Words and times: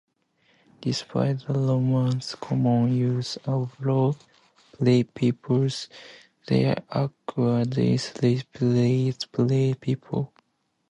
Despite 0.81 1.45
the 1.45 1.53
Romans' 1.53 2.33
common 2.33 2.91
use 2.91 3.37
of 3.45 3.79
lead 4.79 5.13
pipes, 5.13 5.89
their 6.47 6.77
aqueducts 6.89 8.11
rarely 8.23 8.41
poisoned 8.51 9.79
people. 9.79 10.33